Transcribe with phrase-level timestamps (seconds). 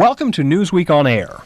[0.00, 1.42] Welcome to Newsweek on Air.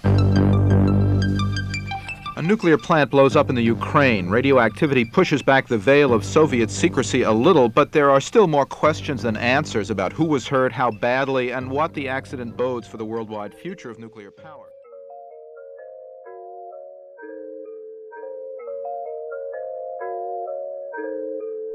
[2.36, 4.28] A nuclear plant blows up in the Ukraine.
[4.28, 8.64] Radioactivity pushes back the veil of Soviet secrecy a little, but there are still more
[8.64, 12.96] questions than answers about who was hurt, how badly, and what the accident bodes for
[12.96, 14.70] the worldwide future of nuclear power.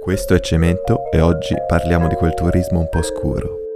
[0.01, 3.68] Questo è Cemento e oggi parliamo di quel turismo un po' scuro.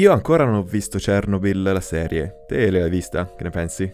[0.00, 2.44] Io ancora non ho visto Chernobyl, la serie.
[2.46, 3.34] Te l'hai vista?
[3.34, 3.92] Che ne pensi?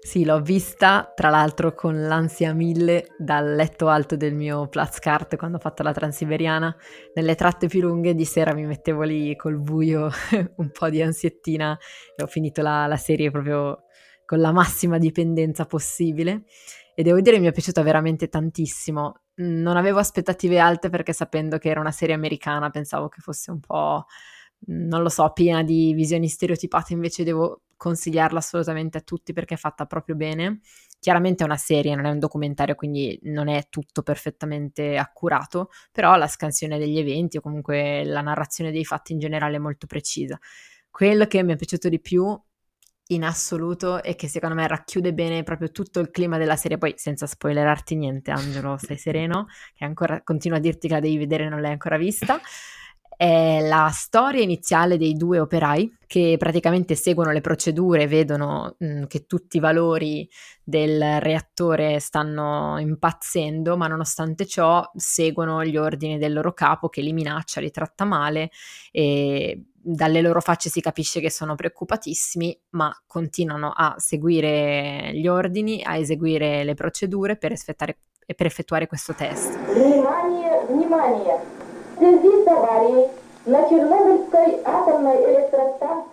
[0.00, 5.58] Sì, l'ho vista, tra l'altro con l'ansia mille dal letto alto del mio Platzkart quando
[5.58, 6.74] ho fatto la Transiberiana.
[7.12, 10.08] Nelle tratte più lunghe di sera mi mettevo lì col buio,
[10.56, 11.78] un po' di ansiettina
[12.16, 13.82] e ho finito la, la serie proprio
[14.24, 16.44] con la massima dipendenza possibile.
[16.94, 19.24] E devo dire che mi è piaciuta veramente tantissimo.
[19.34, 23.60] Non avevo aspettative alte perché sapendo che era una serie americana pensavo che fosse un
[23.60, 24.06] po'
[24.66, 29.56] non lo so, piena di visioni stereotipate, invece devo consigliarla assolutamente a tutti perché è
[29.56, 30.60] fatta proprio bene.
[30.98, 36.14] Chiaramente è una serie, non è un documentario, quindi non è tutto perfettamente accurato, però
[36.16, 40.38] la scansione degli eventi o comunque la narrazione dei fatti in generale è molto precisa.
[40.90, 42.38] Quello che mi è piaciuto di più
[43.06, 46.92] in assoluto e che secondo me racchiude bene proprio tutto il clima della serie, poi
[46.96, 51.44] senza spoilerarti niente Angelo, stai sereno, che ancora continua a dirti che la devi vedere
[51.44, 52.38] e non l'hai ancora vista
[53.20, 59.03] è la storia iniziale dei due operai che praticamente seguono le procedure, vedono mh, mm,
[59.05, 60.29] che tutti i valori
[60.63, 67.13] del reattore stanno impazzendo, ma nonostante ciò seguono gli ordini del loro capo che li
[67.13, 68.51] minaccia, li tratta male
[68.91, 75.83] e dalle loro facce si capisce che sono preoccupatissimi, ma continuano a seguire gli ordini,
[75.83, 79.55] a eseguire le procedure per, per effettuare questo test.
[79.71, 81.63] Внимание, внимание!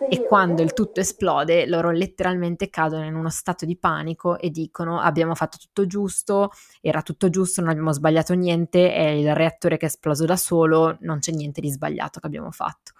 [0.09, 4.99] E quando il tutto esplode, loro letteralmente cadono in uno stato di panico e dicono
[4.99, 6.51] abbiamo fatto tutto giusto,
[6.81, 10.97] era tutto giusto, non abbiamo sbagliato niente, è il reattore che è esploso da solo,
[11.01, 12.93] non c'è niente di sbagliato che abbiamo fatto.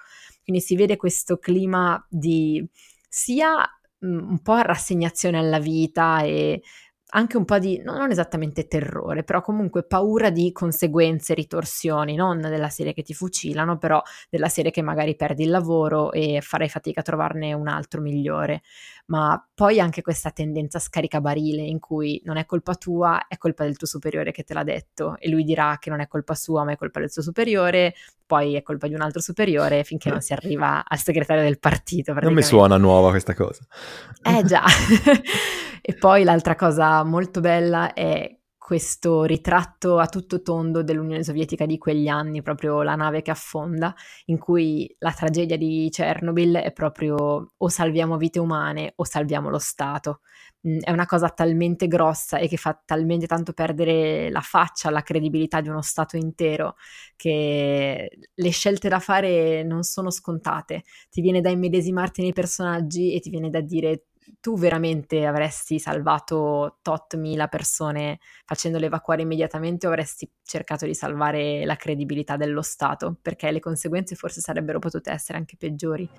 [0.44, 2.68] Quindi si vede questo clima di
[3.08, 3.60] sia
[4.06, 6.62] mm, un po' rassegnazione alla vita e
[7.10, 12.70] anche un po' di, non esattamente terrore, però comunque paura di conseguenze, ritorsioni, non della
[12.70, 17.00] serie che ti fucilano, però della serie che magari perdi il lavoro e farai fatica
[17.00, 18.62] a trovarne un altro migliore.
[19.06, 23.78] Ma poi anche questa tendenza scaricabarile in cui non è colpa tua, è colpa del
[23.78, 26.74] tuo superiore che te l'ha detto e lui dirà che non è colpa sua, ma
[26.74, 27.94] è colpa del suo superiore,
[28.26, 32.12] poi è colpa di un altro superiore finché non si arriva al segretario del partito.
[32.14, 33.66] Non mi suona nuova questa cosa.
[34.22, 34.64] Eh già.
[35.90, 41.78] e poi l'altra cosa molto bella è questo ritratto a tutto tondo dell'Unione Sovietica di
[41.78, 47.54] quegli anni, proprio la nave che affonda, in cui la tragedia di Chernobyl è proprio
[47.56, 50.20] o salviamo vite umane o salviamo lo Stato.
[50.68, 55.04] Mm, è una cosa talmente grossa e che fa talmente tanto perdere la faccia, la
[55.04, 56.76] credibilità di uno Stato intero,
[57.16, 60.84] che le scelte da fare non sono scontate.
[61.10, 64.08] Ti viene da immedesimarti nei personaggi e ti viene da dire
[64.40, 71.66] tu veramente avresti salvato tot mila persone facendole evacuare immediatamente o avresti cercato di salvare
[71.66, 73.18] la credibilità dello Stato?
[73.22, 76.10] Perché le conseguenze forse sarebbero potute essere anche peggiori.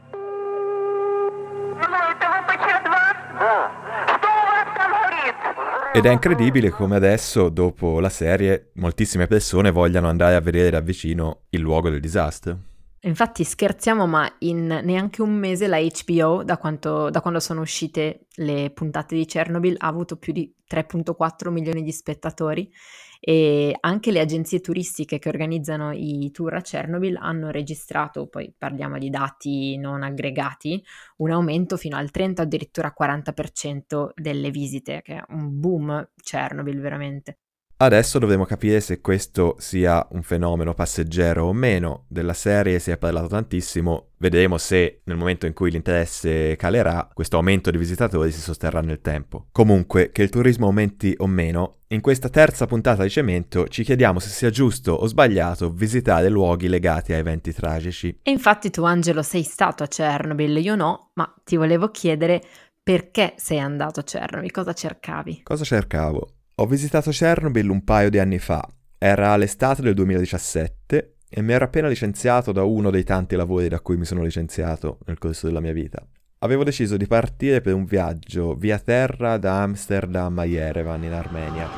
[5.93, 10.81] Ed è incredibile come adesso, dopo la serie, moltissime persone vogliano andare a vedere da
[10.81, 12.68] vicino il luogo del disastro.
[13.03, 18.27] Infatti scherziamo, ma in neanche un mese la HBO, da, quanto, da, quando sono uscite
[18.37, 22.69] le puntate di Chernobyl, ha avuto più di 3.4 milioni di spettatori
[23.21, 28.99] e anche le agenzie turistiche che organizzano i tour a Chernobyl hanno registrato, poi parliamo
[28.99, 30.85] di dati non aggregati,
[31.19, 37.39] un aumento fino al 30 addirittura 40% delle visite, che è un boom Chernobyl veramente.
[37.81, 42.07] Adesso dovremo capire se questo sia un fenomeno passeggero o meno.
[42.09, 47.37] Della serie si è parlato tantissimo, vedremo se nel momento in cui l'interesse calerà, questo
[47.37, 49.47] aumento di visitatori si sosterrà nel tempo.
[49.53, 54.19] Comunque, che il turismo aumenti o meno, in questa terza puntata di Cemento ci chiediamo
[54.19, 58.19] se sia giusto o sbagliato visitare luoghi legati a eventi tragici.
[58.23, 62.43] E infatti tu Angelo sei stato a Chernobyl, io no, ma ti volevo chiedere
[62.83, 65.43] perché sei andato a Chernobyl, cosa cercavi?
[65.45, 66.33] Cosa cercavo?
[66.61, 68.69] Ho visitato Chernobyl un paio di anni fa.
[68.99, 73.79] Era l'estate del 2017 e mi ero appena licenziato da uno dei tanti lavori da
[73.79, 76.05] cui mi sono licenziato nel corso della mia vita.
[76.39, 81.69] Avevo deciso di partire per un viaggio via terra da Amsterdam a Yerevan in Armenia.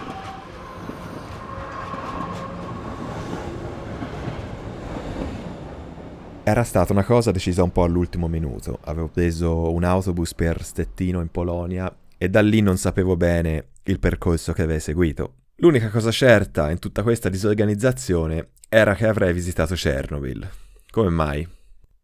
[6.42, 8.78] Era stata una cosa decisa un po' all'ultimo minuto.
[8.84, 13.99] Avevo preso un autobus per Stettino in Polonia e da lì non sapevo bene il
[13.99, 15.37] percorso che avrei seguito.
[15.56, 20.46] L'unica cosa certa in tutta questa disorganizzazione era che avrei visitato Chernobyl.
[20.90, 21.49] Come mai?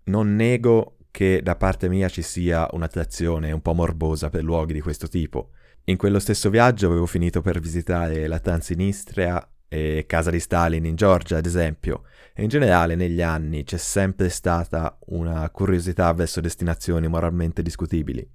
[0.04, 4.80] Non nego che da parte mia ci sia un'attrazione un po' morbosa per luoghi di
[4.80, 5.50] questo tipo.
[5.84, 10.96] In quello stesso viaggio avevo finito per visitare la Transnistria e Casa di Stalin in
[10.96, 17.06] Georgia, ad esempio, e in generale negli anni c'è sempre stata una curiosità verso destinazioni
[17.06, 18.26] moralmente discutibili.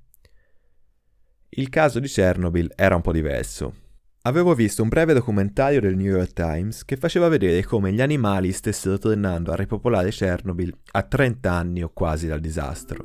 [1.53, 3.73] Il caso di Chernobyl era un po' diverso.
[4.21, 8.53] Avevo visto un breve documentario del New York Times che faceva vedere come gli animali
[8.53, 13.03] stessero tornando a ripopolare Chernobyl a 30 anni o quasi dal disastro.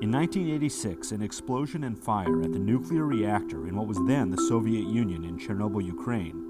[0.00, 4.40] In 1986, an explosion and fire at the nuclear reactor in what was then the
[4.40, 6.40] Soviet Union in Chernobyl, Ukraine,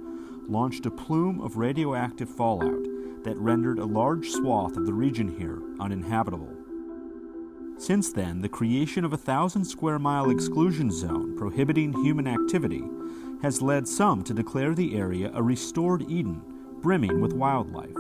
[0.47, 2.87] launched a plume of radioactive fallout
[3.29, 6.49] that rendered a large swath of the region here uninhabitable.
[7.77, 12.83] Since then, the creation of a thousand square mile exclusion zone prohibiting human activity
[13.43, 16.41] has led some to declare the area a restored Eden,
[16.81, 17.93] brimming with wildlife.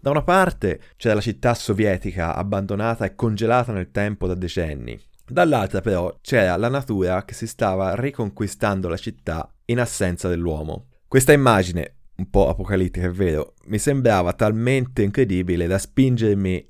[0.00, 5.00] Da una parte c'è la città sovietica abbandonata e congelata nel tempo da decenni.
[5.24, 10.86] Dall'altra però c'era la natura che si stava riconquistando la città in assenza dell'uomo.
[11.06, 16.68] Questa immagine, un po' apocalittica è vero, mi sembrava talmente incredibile da spingermi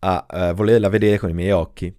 [0.00, 1.94] a uh, volerla vedere con i miei occhi.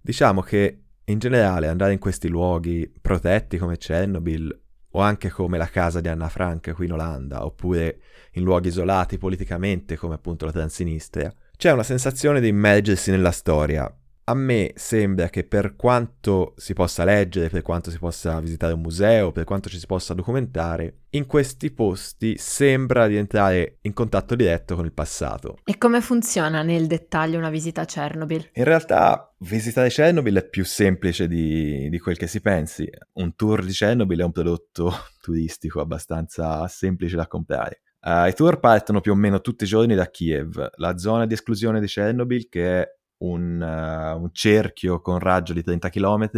[0.00, 4.60] Diciamo che in generale andare in questi luoghi protetti come Chernobyl
[4.94, 8.00] o anche come la casa di Anna Frank qui in Olanda, oppure
[8.32, 13.94] in luoghi isolati politicamente come appunto la Transinistria, c'è una sensazione di immergersi nella storia,
[14.32, 18.80] a me sembra che per quanto si possa leggere, per quanto si possa visitare un
[18.80, 24.34] museo, per quanto ci si possa documentare, in questi posti sembra di entrare in contatto
[24.34, 25.58] diretto con il passato.
[25.64, 28.50] E come funziona nel dettaglio una visita a Chernobyl?
[28.54, 32.88] In realtà visitare Chernobyl è più semplice di, di quel che si pensi.
[33.14, 34.90] Un tour di Chernobyl è un prodotto
[35.20, 37.82] turistico abbastanza semplice da comprare.
[38.00, 41.34] Uh, I tour partono più o meno tutti i giorni da Kiev, la zona di
[41.34, 46.30] esclusione di Chernobyl che è un, uh, un, cerchio con raggio di 30 km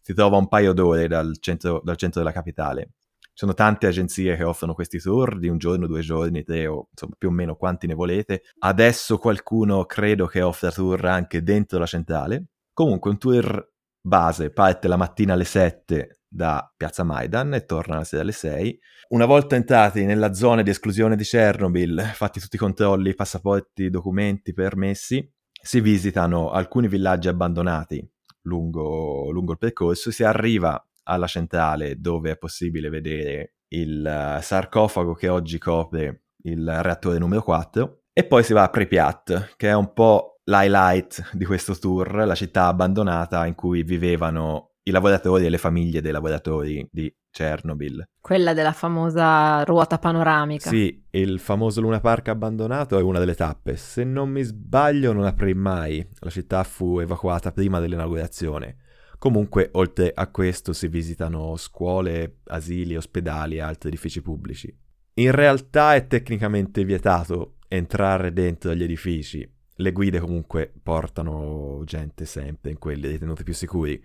[0.00, 2.90] si trova un paio d'ore dal centro, dal centro, della capitale.
[3.18, 6.88] Ci sono tante agenzie che offrono questi tour di un giorno, due giorni, tre o
[6.90, 8.42] insomma più o meno quanti ne volete.
[8.58, 12.46] Adesso qualcuno credo che offra tour anche dentro la centrale.
[12.72, 13.72] Comunque un tour
[14.02, 18.80] base parte la mattina alle 7 da Piazza Maidan e torna la sera alle 6.
[19.08, 24.52] Una volta entrati nella zona di esclusione di Chernobyl, fatti tutti i controlli, passaporti, documenti,
[24.52, 25.28] permessi,
[25.62, 28.06] si visitano alcuni villaggi abbandonati
[28.42, 35.14] lungo, lungo il percorso, si arriva alla centrale dove è possibile vedere il uh, sarcofago
[35.14, 39.74] che oggi copre il reattore numero 4 e poi si va a Pripyat che è
[39.74, 45.50] un po' l'highlight di questo tour, la città abbandonata in cui vivevano i lavoratori e
[45.50, 48.04] le famiglie dei lavoratori di Chernobyl.
[48.20, 50.68] Quella della famosa ruota panoramica.
[50.68, 53.76] Sì, il famoso Luna Park abbandonato è una delle tappe.
[53.76, 56.06] Se non mi sbaglio non aprì mai.
[56.18, 58.76] La città fu evacuata prima dell'inaugurazione.
[59.18, 64.74] Comunque, oltre a questo, si visitano scuole, asili, ospedali e altri edifici pubblici.
[65.14, 69.46] In realtà è tecnicamente vietato entrare dentro gli edifici.
[69.74, 74.02] Le guide comunque portano gente sempre in quelli ritenuti più sicuri.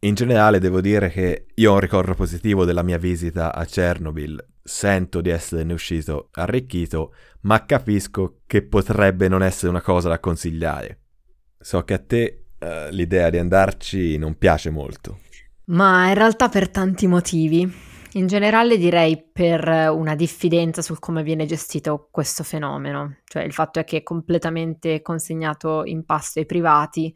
[0.00, 4.46] In generale devo dire che io ho un ricordo positivo della mia visita a Chernobyl,
[4.62, 7.12] sento di esserne uscito arricchito,
[7.42, 11.00] ma capisco che potrebbe non essere una cosa da consigliare.
[11.58, 15.18] So che a te uh, l'idea di andarci non piace molto.
[15.64, 17.86] Ma in realtà per tanti motivi.
[18.12, 23.80] In generale direi per una diffidenza sul come viene gestito questo fenomeno, cioè il fatto
[23.80, 27.12] è che è completamente consegnato in pasto ai privati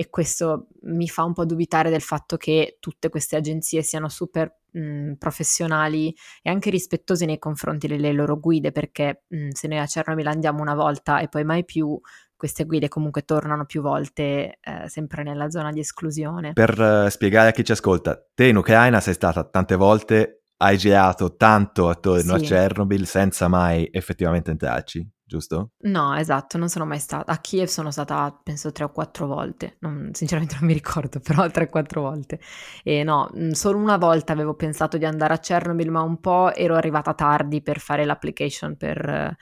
[0.00, 4.60] e questo mi fa un po' dubitare del fatto che tutte queste agenzie siano super
[4.70, 9.86] mh, professionali e anche rispettose nei confronti delle loro guide perché mh, se noi a
[9.86, 12.00] Chernobyl andiamo una volta e poi mai più
[12.36, 16.52] queste guide comunque tornano più volte eh, sempre nella zona di esclusione.
[16.52, 20.78] Per uh, spiegare a chi ci ascolta, te in Ucraina sei stata tante volte, hai
[20.78, 22.44] girato tanto attorno sì.
[22.44, 25.10] a Chernobyl senza mai effettivamente entrarci.
[25.28, 25.72] Giusto?
[25.82, 27.30] No, esatto, non sono mai stata.
[27.30, 29.76] A Kiev sono stata, penso, tre o quattro volte.
[29.80, 32.40] Non, sinceramente non mi ricordo, però tre o quattro volte.
[32.82, 36.52] E no, mm, solo una volta avevo pensato di andare a Chernobyl, ma un po'
[36.54, 39.36] ero arrivata tardi per fare l'application per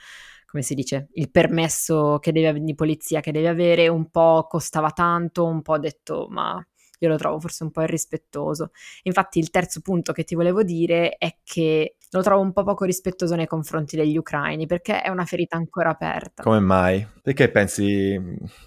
[0.47, 5.45] come si dice, il permesso devi, di polizia che devi avere, un po' costava tanto,
[5.45, 6.65] un po' ho detto ma
[6.99, 8.71] io lo trovo forse un po' irrispettoso.
[9.03, 12.85] Infatti il terzo punto che ti volevo dire è che lo trovo un po' poco
[12.85, 16.43] rispettoso nei confronti degli ucraini perché è una ferita ancora aperta.
[16.43, 17.05] Come mai?
[17.21, 18.19] Perché pensi,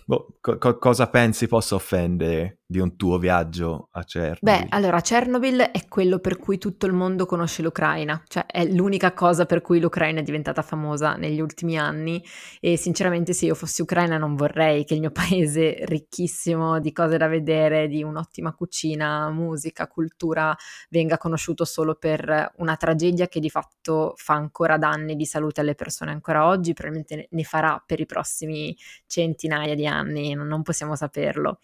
[0.05, 4.39] boh, co- cosa pensi possa offendere di un tuo viaggio a Chernobyl?
[4.43, 9.13] Beh, allora Chernobyl è quello per cui tutto il mondo conosce l'Ucraina, cioè è l'unica
[9.13, 12.25] cosa per cui l'Ucraina è diventata famosa negli ultimi anni
[12.61, 17.17] e sinceramente se io fossi ucraina non vorrei che il mio paese ricchissimo di cose
[17.17, 20.57] da vedere, di un'ottima cucina, musica, cultura
[20.91, 25.75] venga conosciuto solo per una tragedia che di fatto fa ancora danni di salute alle
[25.75, 28.77] persone ancora oggi, probabilmente ne farà per i prossimi
[29.09, 31.59] centinaia di anni, non possiamo saperlo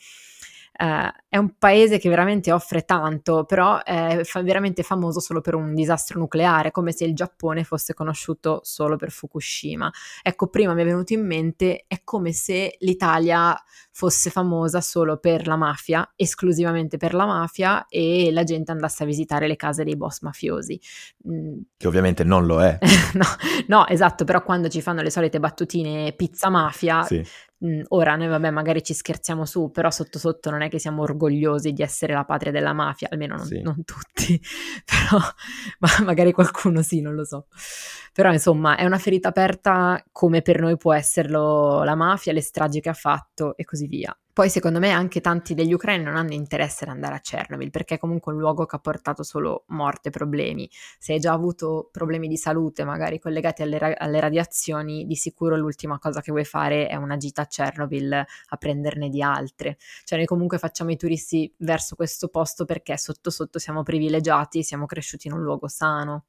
[0.78, 5.54] eh, è un paese che veramente offre tanto, però è fa- veramente famoso solo per
[5.54, 9.90] un disastro nucleare, come se il Giappone fosse conosciuto solo per Fukushima.
[10.22, 13.56] Ecco, prima mi è venuto in mente, è come se l'Italia
[13.96, 19.06] fosse famosa solo per la mafia, esclusivamente per la mafia, e la gente andasse a
[19.06, 20.78] visitare le case dei boss mafiosi.
[21.26, 21.60] Mm.
[21.78, 22.78] Che ovviamente non lo è.
[23.14, 23.24] no,
[23.68, 27.24] no, esatto, però quando ci fanno le solite battutine pizza mafia, sì.
[27.58, 31.02] Mhmm, ora noi vabbè magari ci scherziamo su, però sotto sotto non è che siamo
[31.02, 33.62] orgogliosi di essere la patria della mafia, almeno non, sì.
[33.62, 34.38] non tutti,
[34.84, 35.18] però
[35.78, 37.46] ma magari qualcuno sì, non lo so.
[38.12, 42.80] Però insomma è una ferita aperta come per noi può esserlo la mafia, le stragi
[42.80, 44.16] che ha fatto e così via.
[44.36, 47.94] Poi secondo me anche tanti degli ucraini non hanno interesse ad andare a Chernobyl perché
[47.94, 50.68] è comunque un luogo che ha portato solo morte e problemi.
[50.98, 55.56] Se hai già avuto problemi di salute magari collegati alle, ra- alle, radiazioni, di sicuro
[55.56, 59.78] l'ultima cosa che vuoi fare è una gita a Chernobyl a prenderne di altre.
[60.04, 64.84] Cioè noi comunque facciamo i turisti verso questo posto perché sotto sotto siamo privilegiati, siamo
[64.84, 66.26] cresciuti in un luogo sano.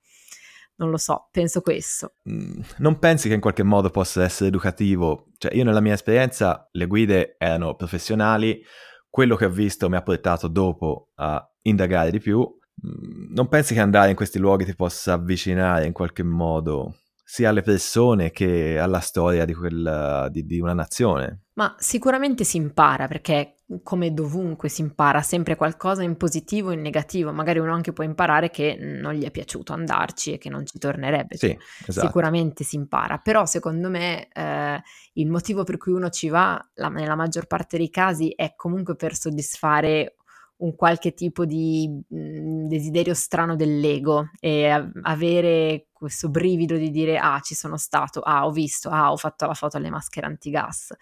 [0.78, 2.14] Non lo so, penso questo.
[2.30, 5.32] Mm, non pensi che in qualche modo possa essere educativo?
[5.38, 8.64] Cioè, io nella mia esperienza le guide erano professionali,
[9.10, 12.40] quello che ho visto mi ha portato dopo a indagare di più.
[12.40, 16.98] Mm, non pensi che andare in questi luoghi ti possa avvicinare in qualche modo
[17.30, 21.42] sia alle persone che alla storia di, quella, di, di una nazione?
[21.56, 26.82] Ma sicuramente si impara perché come dovunque si impara sempre qualcosa in positivo e in
[26.82, 30.66] negativo, magari uno anche può imparare che non gli è piaciuto andarci e che non
[30.66, 31.36] ci tornerebbe.
[31.36, 32.08] Sì, esatto.
[32.08, 34.82] Sicuramente si impara, però secondo me eh,
[35.16, 38.96] il motivo per cui uno ci va la, nella maggior parte dei casi è comunque
[38.96, 40.16] per soddisfare
[40.60, 47.40] un qualche tipo di mhmm, desiderio strano dell'ego e avere questo brivido di dire ah
[47.40, 50.94] ci sono stato, ah ho visto, ah ho fatto la foto alle maschere antigas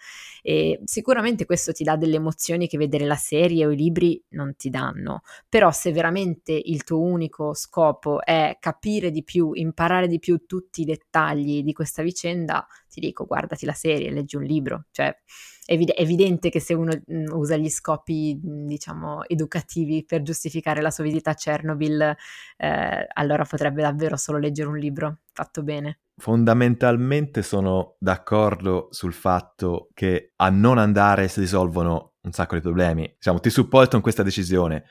[0.42, 4.56] e sicuramente questo ti dà delle emozioni che vedere la serie o i libri non
[4.56, 10.18] ti danno, però se veramente il tuo unico scopo è capire di più, imparare di
[10.18, 14.86] più tutti i dettagli di questa vicenda, ti dico guardati la serie, leggi un libro,
[14.90, 15.14] cioè
[15.66, 20.90] è evidente che se uno mh, usa gli scopi, mh, diciamo, educativi per giustificare la
[20.90, 22.16] sua visita a Chernobyl,
[22.56, 26.00] eh, allora potrebbe davvero solo leggere un libro fatto bene.
[26.16, 33.12] Fondamentalmente sono d'accordo sul fatto che a non andare si risolvono un sacco di problemi.
[33.14, 34.84] Diciamo, ti supporto in questa decisione.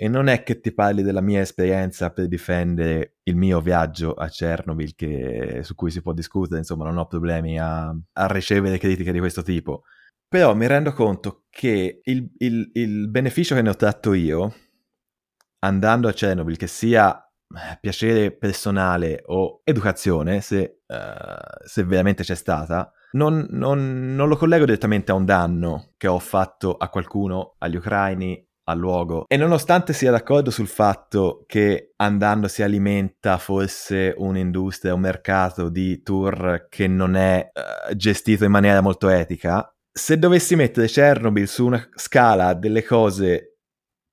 [0.00, 4.28] E non è che ti parli della mia esperienza per difendere il mio viaggio a
[4.28, 9.10] Chernobyl, che, su cui si può discutere, insomma, non ho problemi a, a ricevere critiche
[9.10, 9.82] di questo tipo.
[10.28, 14.54] Però mi rendo conto che il, il, il beneficio che ne ho tratto io,
[15.64, 22.36] andando a Chernobyl, che sia eh, piacere personale o educazione, se, uh, se veramente c'è
[22.36, 27.56] stata, non, non, non, lo collego direttamente a un danno che ho fatto a qualcuno,
[27.58, 29.24] agli ucraini al luogo.
[29.26, 36.02] E nonostante sia d'accordo sul fatto che andando si alimenta forse un'industria, un mercato di
[36.02, 41.66] tour che non è uh, gestito in maniera molto etica, se dovessi mettere Chernobyl su
[41.66, 43.58] una scala delle cose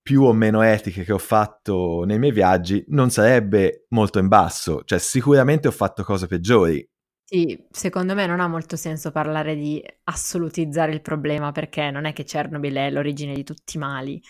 [0.02, 4.84] più o meno etiche che ho fatto nei miei viaggi, non sarebbe molto in basso.
[4.84, 6.88] Cioè, sicuramente ho fatto cose peggiori,
[7.28, 12.14] sì, secondo me non ha molto senso parlare di assolutizzare il problema perché non è
[12.14, 14.22] che Chernobyl è l'origine di tutti i mali,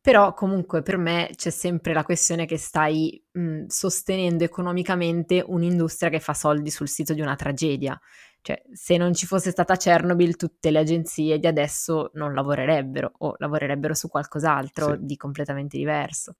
[0.00, 6.20] però comunque per me c'è sempre la questione che stai mh, sostenendo economicamente un'industria che
[6.20, 7.98] fa soldi sul sito di una tragedia.
[8.40, 13.34] Cioè, se non ci fosse stata Chernobyl, tutte le agenzie di adesso non lavorerebbero o
[13.38, 14.98] lavorerebbero su qualcos'altro sì.
[15.00, 16.36] di completamente diverso.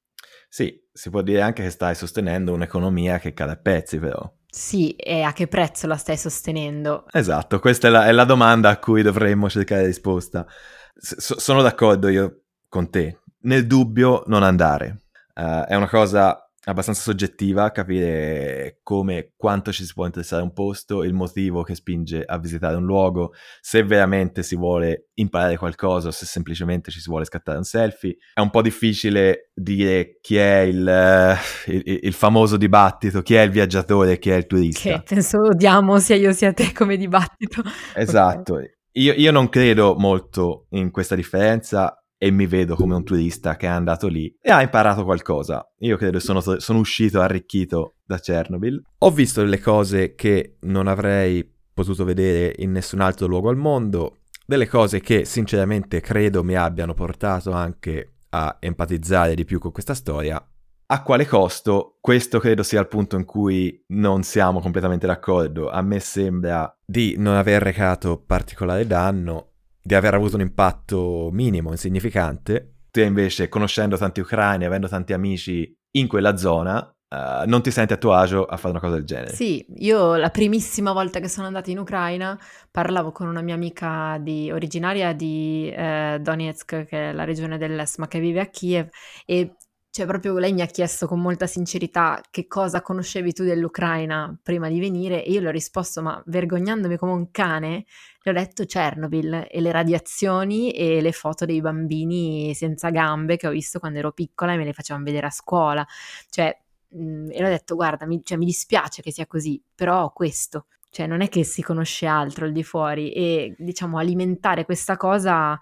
[0.48, 4.20] Sì, si può dire anche che stai sostenendo un'economia che cade a pezzi, però.
[4.56, 7.06] Sì, e a che prezzo la stai sostenendo?
[7.10, 10.46] Esatto, questa è la, è la domanda a cui dovremmo cercare risposta.
[10.94, 13.18] S- sono d'accordo io con te.
[13.40, 15.06] Nel dubbio non andare.
[15.34, 21.04] Uh, è una cosa abbastanza soggettiva capire come, quanto ci si può interessare un posto,
[21.04, 26.10] il motivo che spinge a visitare un luogo, se veramente si vuole imparare qualcosa o
[26.10, 28.16] se semplicemente ci si vuole scattare un selfie.
[28.32, 33.50] È un po' difficile dire chi è il, il, il famoso dibattito, chi è il
[33.50, 34.88] viaggiatore chi è il turista.
[34.88, 37.62] Che penso odiamo sia io sia te come dibattito.
[37.94, 38.54] Esatto.
[38.54, 38.72] Okay.
[38.96, 43.66] Io, io non credo molto in questa differenza e mi vedo come un turista che
[43.66, 45.66] è andato lì e ha imparato qualcosa.
[45.78, 48.82] Io credo sono, sono uscito arricchito da Chernobyl.
[48.98, 54.18] Ho visto delle cose che non avrei potuto vedere in nessun altro luogo al mondo,
[54.46, 59.94] delle cose che sinceramente credo mi abbiano portato anche a empatizzare di più con questa
[59.94, 60.44] storia.
[60.86, 61.96] A quale costo?
[62.00, 65.70] Questo credo sia il punto in cui non siamo completamente d'accordo.
[65.70, 69.53] A me sembra di non aver recato particolare danno
[69.86, 72.76] di aver avuto un impatto minimo, insignificante.
[72.90, 77.92] Te invece, conoscendo tanti ucraini, avendo tanti amici in quella zona, uh, non ti senti
[77.92, 79.34] a tuo agio a fare una cosa del genere.
[79.34, 82.38] Sì, io la primissima volta che sono andata in Ucraina
[82.70, 87.98] parlavo con una mia amica di, originaria di eh, Donetsk, che è la regione dell'est,
[87.98, 88.88] ma che vive a Kiev,
[89.26, 89.56] e
[89.94, 94.68] cioè proprio lei mi ha chiesto con molta sincerità che cosa conoscevi tu dell'Ucraina prima
[94.68, 97.84] di venire e io le ho risposto ma vergognandomi come un cane
[98.20, 103.46] le ho detto Chernobyl e le radiazioni e le foto dei bambini senza gambe che
[103.46, 105.86] ho visto quando ero piccola e me le facevano vedere a scuola.
[106.28, 106.58] Cioè
[106.88, 110.12] mh, mm, e le ho detto guarda mi, cioè, mi dispiace che sia così però
[110.12, 114.96] questo cioè non è che si conosce altro al di fuori e diciamo alimentare questa
[114.96, 115.56] cosa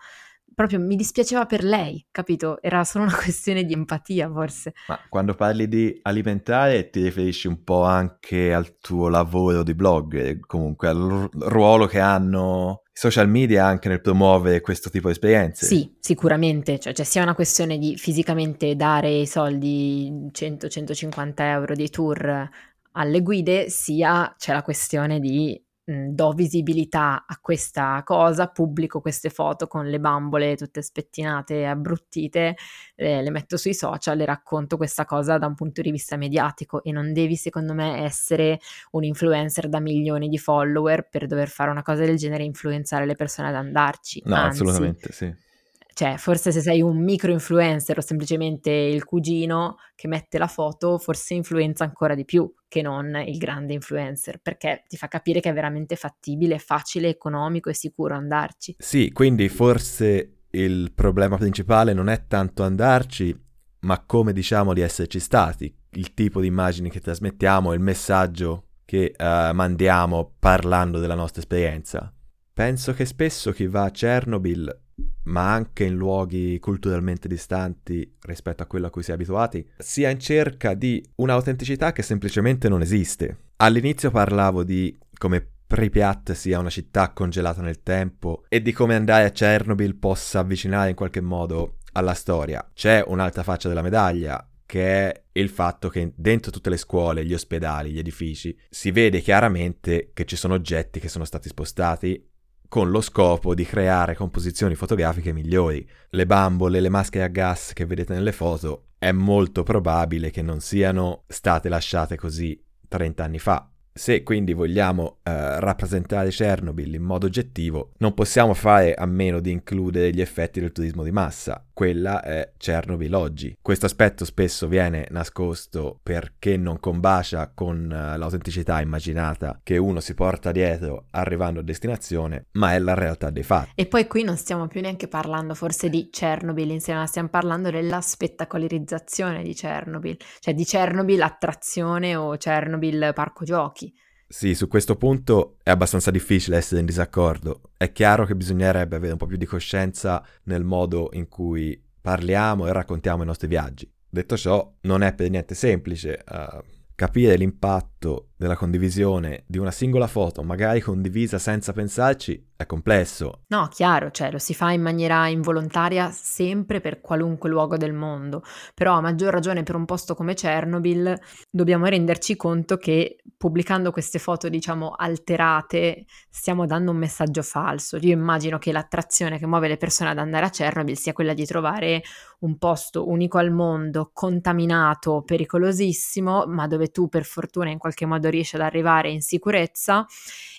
[0.54, 2.60] proprio mi dispiaceva per lei, capito?
[2.60, 4.72] Era solo una questione di empatia, forse.
[4.88, 10.40] Ma quando parli di alimentare ti riferisci un po' anche al tuo lavoro di blog,
[10.40, 15.66] comunque al ruolo che hanno i social media anche nel promuovere questo tipo di esperienze?
[15.66, 21.88] Sì, sicuramente, cioè, cioè sia una questione di fisicamente dare i soldi 100-150 euro di
[21.88, 22.48] tour
[22.92, 29.30] alle guide, sia c'è la questione di Mhmm, do visibilità a questa cosa, pubblico queste
[29.30, 32.56] foto con le bambole tutte spettinate e abbruttite,
[32.94, 36.84] eh, le metto sui social e racconto questa cosa da un punto di vista mediatico
[36.84, 38.60] e non devi secondo me essere
[38.92, 43.04] un influencer da milioni di follower per dover fare una cosa del genere e influenzare
[43.04, 44.22] le persone ad andarci.
[44.24, 45.50] No, Anzi, assolutamente sì
[45.94, 50.96] cioè, forse se sei un micro influencer o semplicemente il cugino che mette la foto,
[50.98, 55.50] forse influenza ancora di più che non il grande influencer, perché ti fa capire che
[55.50, 58.76] è veramente fattibile, facile, economico e sicuro andarci.
[58.78, 63.38] Sì, quindi forse il problema principale non è tanto andarci,
[63.80, 69.14] ma come diciamo di esserci stati, il tipo di immagini che trasmettiamo, il messaggio che
[69.18, 72.10] uh, mandiamo parlando della nostra esperienza.
[72.54, 74.80] Penso che spesso chi va a Chernobyl
[75.24, 80.10] ma anche in luoghi culturalmente distanti rispetto a quello a cui si è abituati, sia
[80.10, 83.50] in cerca di un'autenticità che semplicemente non esiste.
[83.56, 89.24] All'inizio parlavo di come Pripyat sia una città congelata nel tempo e di come andare
[89.24, 92.68] a Chernobyl possa avvicinare in qualche modo alla storia.
[92.74, 97.34] C'è un'altra faccia della medaglia, che è il fatto che dentro tutte le scuole, gli
[97.34, 102.31] ospedali, gli edifici, si vede chiaramente che ci sono oggetti che sono stati spostati
[102.72, 105.86] con lo scopo di creare composizioni fotografiche migliori.
[106.08, 110.60] Le bambole, le maschere a gas che vedete nelle foto, è molto probabile che non
[110.60, 112.58] siano state lasciate così
[112.88, 113.68] 30 anni fa.
[113.92, 119.50] Se quindi vogliamo eh, rappresentare Chernobyl in modo oggettivo, non possiamo fare a meno di
[119.50, 121.66] includere gli effetti del turismo di massa.
[121.72, 123.56] Quella è Chernobyl oggi.
[123.60, 130.14] Questo aspetto spesso viene nascosto perché non combacia con uh, l'autenticità immaginata che uno si
[130.14, 133.70] porta dietro arrivando a destinazione, ma è la realtà dei fatti.
[133.74, 137.70] E poi qui non stiamo più neanche parlando forse di Chernobyl insieme, ma stiamo parlando
[137.70, 143.92] della spettacolarizzazione di Chernobyl, cioè di Chernobyl attrazione o Chernobyl parco giochi
[144.32, 147.60] sì, su questo punto è abbastanza difficile essere in disaccordo.
[147.76, 152.66] È chiaro che bisognerebbe avere un po' più di coscienza nel modo in cui parliamo
[152.66, 153.86] e raccontiamo i nostri viaggi.
[154.08, 156.24] Detto ciò, non è per niente semplice.
[156.26, 156.62] Uh,
[156.94, 163.42] capire l'impatto della condivisione di una singola foto, magari condivisa senza pensarci, è complesso.
[163.48, 168.42] No, chiaro, cioè lo si fa in maniera involontaria sempre per qualunque luogo del mondo,
[168.74, 171.18] però a maggior ragione per un posto come Chernobyl
[171.50, 177.96] dobbiamo renderci conto che pubblicando queste foto, diciamo, alterate, stiamo dando un messaggio falso.
[178.00, 181.44] Io immagino che l'attrazione che muove le persone ad andare a Chernobyl sia quella di
[181.44, 182.02] trovare
[182.42, 188.28] un posto unico al mondo, contaminato, pericolosissimo, ma dove tu per fortuna in qualche modo
[188.28, 190.06] riesci ad arrivare in sicurezza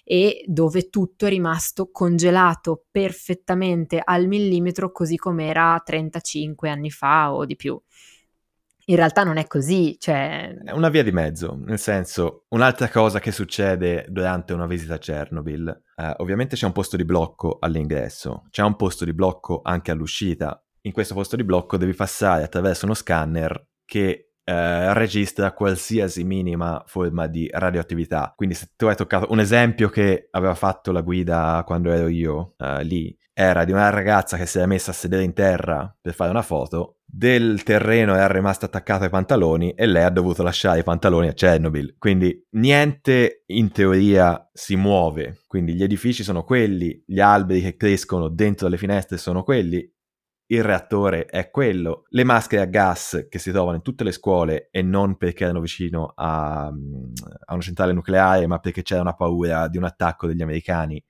[0.03, 7.33] e dove tutto è rimasto congelato perfettamente al millimetro così come era 35 anni fa
[7.33, 7.79] o di più.
[8.87, 10.53] In realtà non è così, cioè...
[10.61, 14.97] È una via di mezzo, nel senso, un'altra cosa che succede durante una visita a
[14.97, 19.91] Chernobyl, eh, ovviamente c'è un posto di blocco all'ingresso, c'è un posto di blocco anche
[19.91, 20.62] all'uscita.
[20.85, 26.83] In questo posto di blocco devi passare attraverso uno scanner che eh, registra qualsiasi minima
[26.85, 28.33] forma di radioattività.
[28.35, 32.55] Quindi se tu hai toccato un esempio che aveva fatto la guida quando ero io
[32.57, 36.13] eh, lì, era di una ragazza che si era messa a sedere in terra per
[36.13, 40.79] fare una foto, del terreno era rimasto attaccato ai pantaloni e lei ha dovuto lasciare
[40.79, 41.95] i pantaloni a Chernobyl.
[41.97, 48.27] Quindi niente in teoria si muove, quindi gli edifici sono quelli, gli alberi che crescono
[48.27, 49.89] dentro le finestre sono quelli,
[50.47, 54.69] il reattore è quello, le maschere a gas che si trovano in tutte le scuole
[54.71, 59.67] e non perché erano vicino a, a una centrale nucleare, ma perché c'era una paura
[59.67, 61.03] di un attacco degli americani.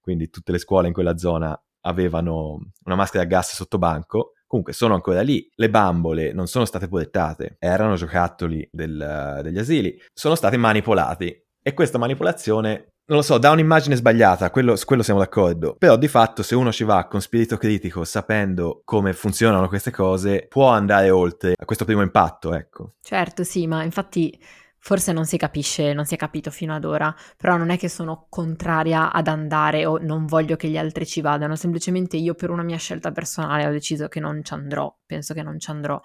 [0.00, 4.32] Quindi tutte le scuole in quella zona avevano una maschera a gas sotto banco.
[4.46, 10.00] Comunque sono ancora lì, le bambole non sono state proiettate, erano giocattoli del, degli asili,
[10.14, 15.02] sono state manipolati e questa manipolazione non lo so, dà un'immagine sbagliata, quello, su quello
[15.02, 15.76] siamo d'accordo.
[15.78, 20.46] Però di fatto se uno ci va con spirito critico, sapendo come funzionano queste cose,
[20.48, 22.94] può andare oltre a questo primo impatto, ecco.
[23.00, 24.36] Certo, sì, ma infatti
[24.78, 27.88] forse non si capisce, non si è capito fino ad ora, però non è che
[27.88, 32.50] sono contraria ad andare o non voglio che gli altri ci vadano, semplicemente io per
[32.50, 36.00] una mia scelta personale ho deciso che non ci andrò, penso che non ci andrò.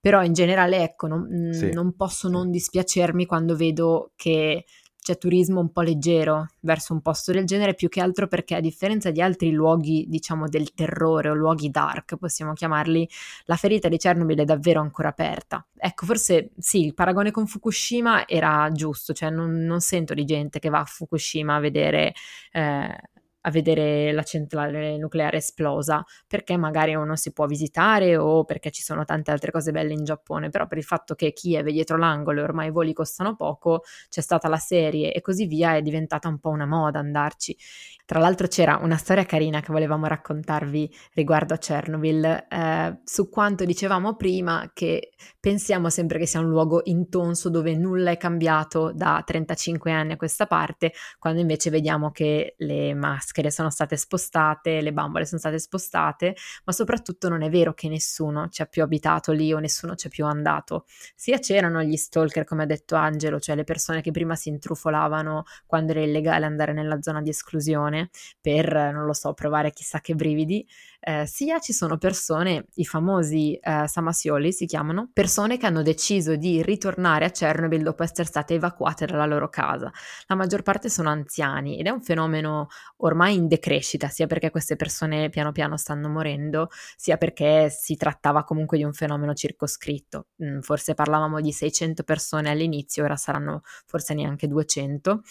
[0.00, 1.72] Però in generale, ecco, non, sì.
[1.72, 4.64] non posso non dispiacermi quando vedo che
[5.00, 8.60] c'è turismo un po' leggero verso un posto del genere, più che altro perché a
[8.60, 13.08] differenza di altri luoghi, diciamo, del terrore o luoghi dark, possiamo chiamarli,
[13.44, 15.66] la ferita di Chernobyl è davvero ancora aperta.
[15.76, 20.58] Ecco, forse sì, il paragone con Fukushima era giusto, cioè non, non sento di gente
[20.58, 22.12] che va a Fukushima a vedere
[22.52, 23.00] eh,
[23.42, 28.82] a vedere la centrale nucleare esplosa, perché magari uno si può visitare o perché ci
[28.82, 31.96] sono tante altre cose belle in Giappone, però per il fatto che Kiev è dietro
[31.96, 35.82] l'angolo e ormai i voli costano poco, c'è stata la serie e così via, è
[35.82, 37.56] diventata un po' una moda andarci.
[38.04, 43.64] Tra l'altro c'era una storia carina che volevamo raccontarvi riguardo a Chernobyl, eh, su quanto
[43.64, 49.22] dicevamo prima che pensiamo sempre che sia un luogo intonso dove nulla è cambiato da
[49.24, 54.92] 35 anni a questa parte, quando invece vediamo che le maschere sono state spostate, le
[54.92, 59.32] bambole sono state spostate, ma soprattutto non è vero che nessuno ci ha più abitato
[59.32, 60.84] lì o nessuno ci è più andato.
[61.14, 65.44] Sia c'erano gli stalker, come ha detto Angelo, cioè le persone che prima si intrufolavano
[65.66, 70.14] quando era illegale andare nella zona di esclusione, per, non lo so, provare chissà che
[70.14, 70.66] brividi,
[71.00, 76.36] eh, sia ci sono persone, i famosi eh, Samasioli si chiamano, persone che hanno deciso
[76.36, 79.90] di ritornare a Chernobyl dopo essere state evacuate dalla loro casa.
[80.26, 84.76] La maggior parte sono anziani ed è un fenomeno ormai in decrescita, sia perché queste
[84.76, 90.26] persone piano piano stanno morendo, sia perché si trattava comunque di un fenomeno circoscritto.
[90.44, 95.22] Mm, forse parlavamo di 600 persone all'inizio, ora saranno forse neanche 200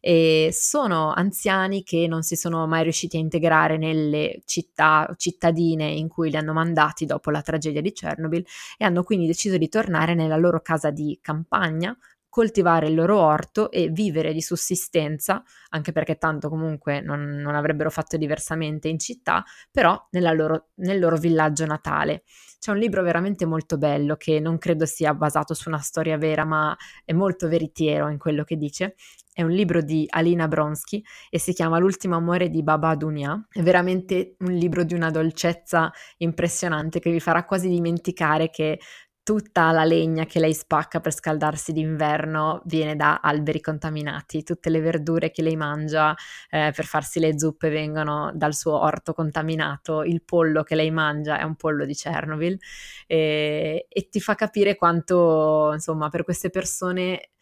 [0.00, 6.08] e sono anziani che non si sono mai riusciti a integrare nelle città cittadine in
[6.08, 8.44] cui li hanno mandati dopo la tragedia di Chernobyl
[8.76, 11.96] e hanno quindi deciso di tornare nella loro casa di campagna
[12.38, 17.90] coltivare il loro orto e vivere di sussistenza, anche perché tanto comunque non, non avrebbero
[17.90, 20.00] fatto diversamente in città, però
[20.36, 22.22] loro, nel loro villaggio natale.
[22.60, 26.44] C'è un libro veramente molto bello che non credo sia basato su una storia vera,
[26.44, 28.94] ma è molto veritiero in quello che dice.
[29.32, 33.46] È un libro di Alina Bronsky e si chiama L'ultimo amore di Baba Dunia.
[33.48, 38.80] È veramente un libro di una dolcezza impressionante che vi farà quasi dimenticare che
[39.28, 44.80] tutta la legna che lei spacca per scaldarsi d'inverno viene da alberi contaminati, tutte le
[44.80, 46.16] verdure che lei mangia
[46.48, 51.38] eh, per farsi le zuppe vengono dal suo orto contaminato, il pollo che lei mangia
[51.38, 52.56] è un pollo di Chernobyl.
[53.06, 57.32] E, e ti fa capire quanto, insomma, per queste persone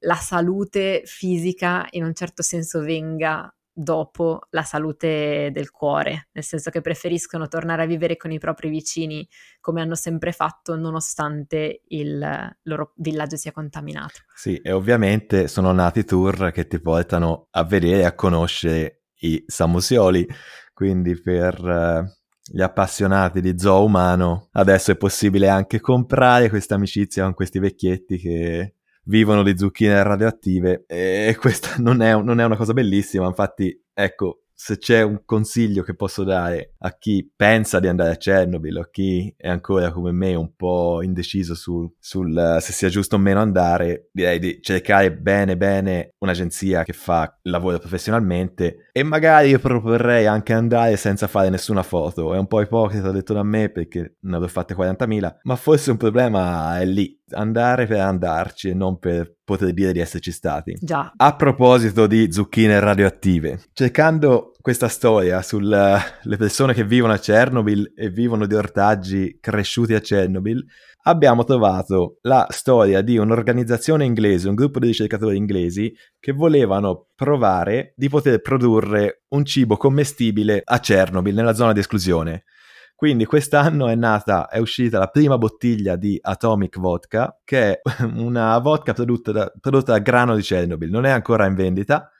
[0.00, 6.70] la salute fisica in un certo senso venga dopo la salute del cuore, nel senso
[6.70, 9.28] che preferiscono tornare a vivere con i propri vicini
[9.60, 14.20] come hanno sempre fatto nonostante il loro villaggio sia contaminato.
[14.34, 19.44] Sì, e ovviamente sono nati tour che ti portano a vedere e a conoscere i
[19.46, 20.26] samusioli,
[20.72, 22.04] quindi per uh,
[22.50, 28.16] gli appassionati di zoo umano adesso è possibile anche comprare questa amicizia con questi vecchietti
[28.18, 28.74] che
[29.06, 34.42] vivono di zucchine radioattive e questa non è, non è una cosa bellissima, infatti ecco,
[34.58, 38.80] se c'è un consiglio che posso dare a chi pensa di andare a Chernobyl o
[38.80, 43.16] a chi è ancora come me un po' indeciso sul, sul uh, se sia giusto
[43.16, 49.50] o meno andare, direi di cercare bene bene un'agenzia che fa lavoro professionalmente e magari
[49.50, 52.32] io proporrei anche andare senza fare nessuna foto.
[52.32, 55.98] È un po' ipocrita detto da me perché ne avrò fatte 40.000, ma forse un
[55.98, 60.78] problema è lì, andare per andarci e non per poter dire di esserci stati.
[60.80, 61.12] Già.
[61.14, 68.10] A proposito di zucchine radioattive, cercando questa storia sulle persone che vivono a Chernobyl e
[68.10, 70.60] vivono di ortaggi cresciuti a Chernobyl,
[71.04, 77.92] abbiamo trovato la storia di un'organizzazione inglese, un gruppo di ricercatori inglesi che volevano provare
[77.94, 82.42] di poter produrre un cibo commestibile a Chernobyl, nella zona di esclusione.
[82.96, 87.80] Quindi quest'anno è nata, è uscita la prima bottiglia di Atomic Vodka, che è
[88.16, 92.10] una vodka prodotta da, prodotta da grano di Chernobyl, non è ancora in vendita.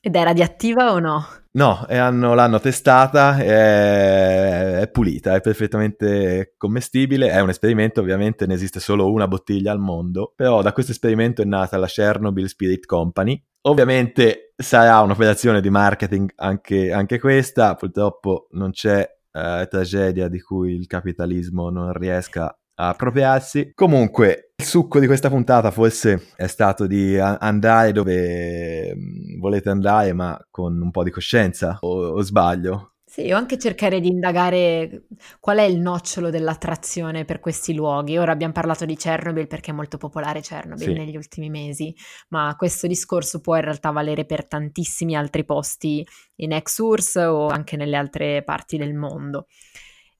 [0.00, 1.39] Ed è radioattiva o no?
[1.52, 8.54] No, hanno, l'hanno testata, è, è, pulita, è perfettamente commestibile, è un esperimento, ovviamente ne
[8.54, 12.86] esiste solo una bottiglia al mondo, però da questo esperimento è nata la Chernobyl Spirit
[12.86, 13.42] Company.
[13.62, 19.00] Ovviamente sarà un'operazione di marketing anche, anche questa, purtroppo non c'è
[19.32, 22.56] eh, tragedia di cui il capitalismo non riesca
[22.88, 23.72] appropriarsi.
[23.74, 30.12] Comunque, il succo di questa puntata forse è stato di andare dove mm, volete andare,
[30.12, 32.90] ma con un po' di coscienza, o, o sbaglio?
[33.10, 35.06] Sì, o anche cercare di indagare
[35.40, 38.16] qual è il nocciolo dell'attrazione per questi luoghi.
[38.16, 40.92] Ora abbiamo parlato di Chernobyl perché è molto popolare Chernobyl sì.
[40.92, 41.92] negli ultimi mesi,
[42.28, 47.76] ma questo discorso può in realtà valere per tantissimi altri posti in ex-URSS o anche
[47.76, 49.46] nelle altre parti del mondo.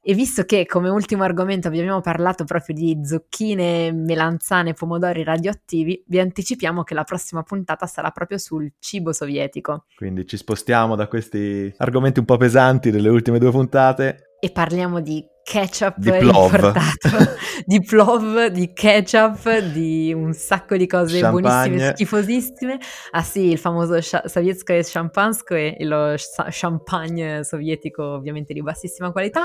[0.02, 6.18] E visto che come ultimo argomento abbiamo parlato proprio di zucchine, melanzane, pomodori radioattivi, vi
[6.18, 9.84] anticipiamo che la prossima puntata sarà proprio sul cibo sovietico.
[9.94, 14.36] Quindi ci spostiamo da questi argomenti un po' pesanti delle ultime due puntate.
[14.40, 16.44] E parliamo di ketchup di plov.
[16.44, 17.34] importato,
[17.66, 21.68] di plov, di ketchup, di un sacco di cose Champagne.
[21.68, 22.78] buonissime, schifosissime.
[23.10, 29.44] Ah sì, il famoso sha- Champanskoye e lo sh- champagne sovietico ovviamente di bassissima qualità.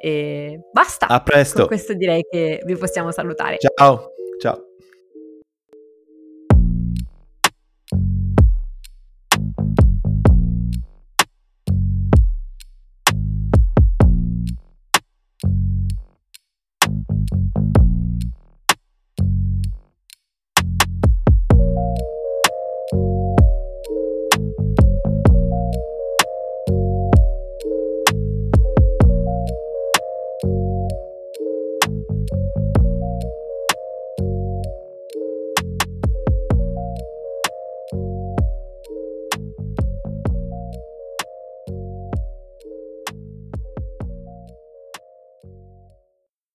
[0.00, 1.06] E basta.
[1.06, 1.58] A presto.
[1.58, 3.58] Con questo direi che vi possiamo salutare.
[3.58, 4.12] Ciao.
[4.40, 4.67] Ciao.